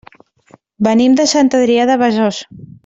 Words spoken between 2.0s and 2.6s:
Besòs.